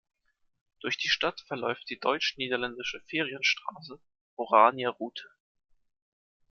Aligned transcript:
Durch 0.79 0.97
die 0.97 1.09
Stadt 1.09 1.41
verläuft 1.41 1.87
die 1.91 1.99
deutsch-niederländische 1.99 3.01
Ferienstraße 3.05 3.99
Oranier-Route. 4.35 5.29